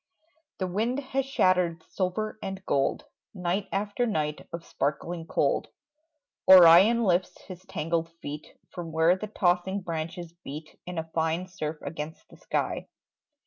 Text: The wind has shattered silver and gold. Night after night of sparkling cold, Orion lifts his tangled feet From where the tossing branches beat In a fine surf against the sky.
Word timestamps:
The 0.57 0.65
wind 0.65 0.97
has 0.97 1.27
shattered 1.27 1.83
silver 1.87 2.39
and 2.41 2.65
gold. 2.65 3.05
Night 3.35 3.67
after 3.71 4.07
night 4.07 4.47
of 4.51 4.65
sparkling 4.65 5.27
cold, 5.27 5.67
Orion 6.49 7.03
lifts 7.03 7.39
his 7.41 7.63
tangled 7.67 8.09
feet 8.19 8.57
From 8.71 8.91
where 8.91 9.15
the 9.15 9.27
tossing 9.27 9.81
branches 9.81 10.33
beat 10.43 10.79
In 10.87 10.97
a 10.97 11.11
fine 11.13 11.45
surf 11.45 11.77
against 11.83 12.27
the 12.29 12.37
sky. 12.37 12.87